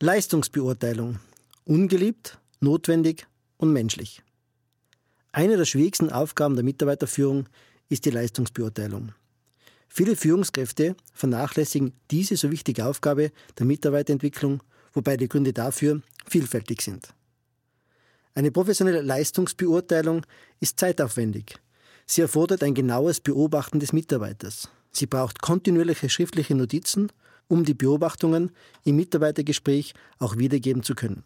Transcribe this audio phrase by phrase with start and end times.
[0.00, 1.18] Leistungsbeurteilung.
[1.64, 3.26] Ungeliebt, notwendig
[3.56, 4.22] und menschlich.
[5.32, 7.48] Eine der schwierigsten Aufgaben der Mitarbeiterführung
[7.88, 9.10] ist die Leistungsbeurteilung.
[9.88, 17.08] Viele Führungskräfte vernachlässigen diese so wichtige Aufgabe der Mitarbeiterentwicklung, wobei die Gründe dafür vielfältig sind.
[18.34, 20.24] Eine professionelle Leistungsbeurteilung
[20.60, 21.56] ist zeitaufwendig.
[22.06, 24.68] Sie erfordert ein genaues Beobachten des Mitarbeiters.
[24.92, 27.10] Sie braucht kontinuierliche schriftliche Notizen,
[27.48, 28.52] um die Beobachtungen
[28.84, 31.24] im Mitarbeitergespräch auch wiedergeben zu können.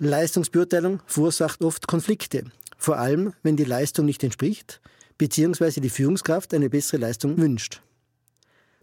[0.00, 2.44] Leistungsbeurteilung verursacht oft Konflikte,
[2.78, 4.80] vor allem wenn die Leistung nicht entspricht
[5.18, 5.80] bzw.
[5.80, 7.82] die Führungskraft eine bessere Leistung wünscht.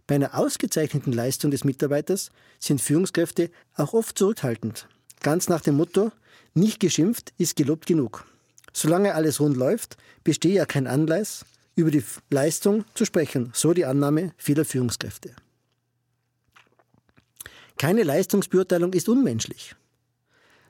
[0.06, 4.88] Bei einer ausgezeichneten Leistung des Mitarbeiters sind Führungskräfte auch oft zurückhaltend,
[5.20, 6.10] ganz nach dem Motto,
[6.54, 8.26] nicht geschimpft ist gelobt genug.
[8.72, 11.44] Solange alles rund läuft, bestehe ja kein Anlass,
[11.76, 15.34] über die Leistung zu sprechen, so die Annahme vieler Führungskräfte.
[17.80, 19.74] Keine Leistungsbeurteilung ist unmenschlich.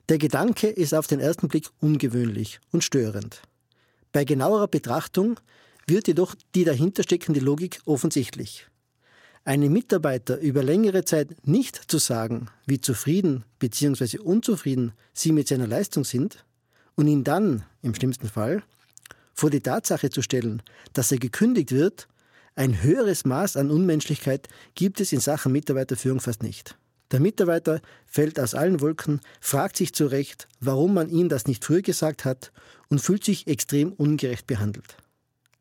[0.09, 3.43] Der Gedanke ist auf den ersten Blick ungewöhnlich und störend.
[4.13, 5.41] Bei genauerer Betrachtung
[5.89, 8.69] wird jedoch die dahintersteckende Logik offensichtlich.
[9.45, 14.19] Einem Mitarbeiter über längere Zeit nicht zu sagen, wie zufrieden bzw.
[14.19, 16.45] unzufrieden sie mit seiner Leistung sind
[16.95, 18.63] und ihn dann, im schlimmsten Fall,
[19.35, 22.07] vor die Tatsache zu stellen, dass er gekündigt wird,
[22.55, 26.77] ein höheres Maß an Unmenschlichkeit gibt es in Sachen Mitarbeiterführung fast nicht.
[27.13, 31.83] Der Mitarbeiter fällt aus allen Wolken, fragt sich zurecht, warum man ihm das nicht früher
[31.83, 32.53] gesagt hat
[32.89, 34.97] und fühlt sich extrem ungerecht behandelt.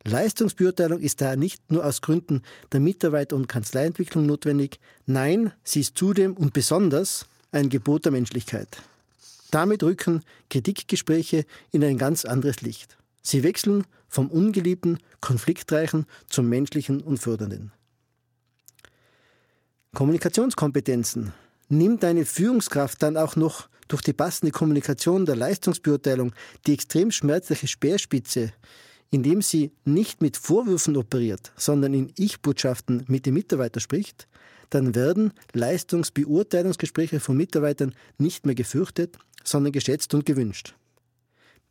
[0.05, 5.97] Leistungsbeurteilung ist daher nicht nur aus Gründen der Mitarbeiter- und Kanzleientwicklung notwendig, nein, sie ist
[5.97, 8.81] zudem und besonders ein Gebot der Menschlichkeit.
[9.51, 12.97] Damit rücken Kritikgespräche in ein ganz anderes Licht.
[13.21, 17.71] Sie wechseln vom ungeliebten, konfliktreichen zum menschlichen und fördernden.
[19.95, 21.33] Kommunikationskompetenzen.
[21.67, 26.31] Nimmt eine Führungskraft dann auch noch durch die passende Kommunikation der Leistungsbeurteilung
[26.67, 28.53] die extrem schmerzliche Speerspitze,
[29.09, 34.27] indem sie nicht mit Vorwürfen operiert, sondern in Ich-Botschaften mit dem Mitarbeiter spricht,
[34.69, 40.75] dann werden Leistungsbeurteilungsgespräche von Mitarbeitern nicht mehr gefürchtet, sondern geschätzt und gewünscht.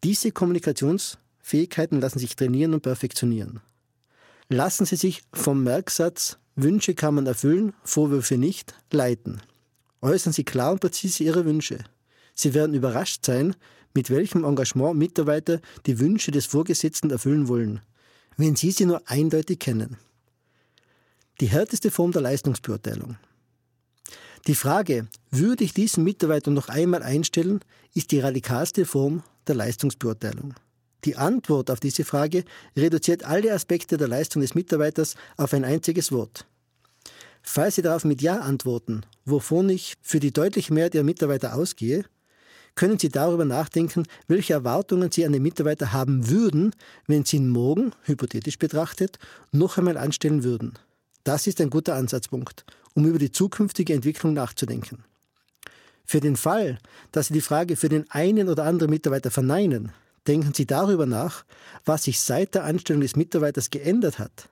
[0.02, 3.60] Diese Kommunikationsfähigkeiten lassen sich trainieren und perfektionieren.
[4.48, 9.40] Lassen Sie sich vom Merksatz Wünsche kann man erfüllen, Vorwürfe nicht, leiten.
[10.02, 11.84] Äußern Sie klar und präzise Ihre Wünsche.
[12.34, 13.54] Sie werden überrascht sein,
[13.94, 17.80] mit welchem Engagement Mitarbeiter die Wünsche des Vorgesetzten erfüllen wollen,
[18.36, 19.98] wenn Sie sie nur eindeutig kennen.
[21.40, 23.16] Die härteste Form der Leistungsbeurteilung.
[24.48, 27.60] Die Frage, würde ich diesen Mitarbeiter noch einmal einstellen,
[27.94, 30.54] ist die radikalste Form der Leistungsbeurteilung.
[31.04, 32.44] Die Antwort auf diese Frage
[32.76, 36.46] reduziert alle Aspekte der Leistung des Mitarbeiters auf ein einziges Wort.
[37.42, 42.04] Falls Sie darauf mit Ja antworten, wovon ich für die deutliche Mehrheit Ihrer Mitarbeiter ausgehe,
[42.74, 46.74] können Sie darüber nachdenken, welche Erwartungen Sie an den Mitarbeiter haben würden,
[47.06, 49.18] wenn Sie ihn morgen, hypothetisch betrachtet,
[49.50, 50.74] noch einmal anstellen würden.
[51.24, 55.04] Das ist ein guter Ansatzpunkt, um über die zukünftige Entwicklung nachzudenken.
[56.04, 56.78] Für den Fall,
[57.12, 59.92] dass Sie die Frage für den einen oder anderen Mitarbeiter verneinen,
[60.26, 61.44] denken Sie darüber nach,
[61.84, 64.48] was sich seit der Anstellung des Mitarbeiters geändert hat.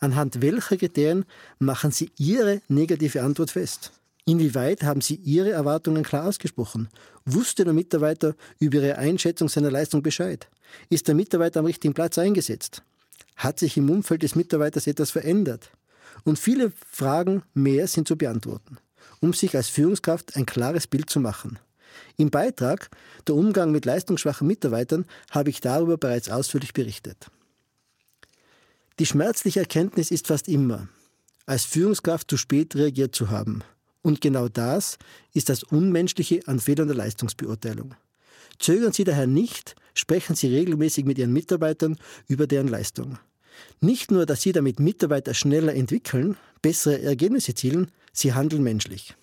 [0.00, 1.24] Anhand welcher Kriterien
[1.58, 3.92] machen Sie Ihre negative Antwort fest?
[4.26, 6.88] Inwieweit haben Sie Ihre Erwartungen klar ausgesprochen?
[7.24, 10.48] Wusste der Mitarbeiter über Ihre Einschätzung seiner Leistung Bescheid?
[10.88, 12.82] Ist der Mitarbeiter am richtigen Platz eingesetzt?
[13.36, 15.70] Hat sich im Umfeld des Mitarbeiters etwas verändert?
[16.24, 18.78] Und viele Fragen mehr sind zu beantworten,
[19.20, 21.58] um sich als Führungskraft ein klares Bild zu machen.
[22.16, 22.90] Im Beitrag
[23.26, 27.28] Der Umgang mit leistungsschwachen Mitarbeitern habe ich darüber bereits ausführlich berichtet.
[28.98, 30.88] Die schmerzliche Erkenntnis ist fast immer,
[31.46, 33.62] als Führungskraft zu spät reagiert zu haben.
[34.02, 34.98] Und genau das
[35.32, 37.94] ist das Unmenschliche an Fehlern der Leistungsbeurteilung.
[38.58, 41.98] Zögern Sie daher nicht, sprechen Sie regelmäßig mit Ihren Mitarbeitern
[42.28, 43.18] über deren Leistung.
[43.80, 49.14] Nicht nur, dass Sie damit Mitarbeiter schneller entwickeln, bessere Ergebnisse zielen, sie handeln menschlich.